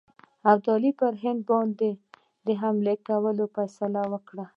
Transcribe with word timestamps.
ابدالي 0.51 0.91
پر 0.99 1.13
هند 1.23 1.39
باندي 1.49 1.91
د 2.45 2.47
حملې 2.61 2.95
کولو 3.07 3.45
فیصله 3.55 4.01
وکړه. 4.13 4.45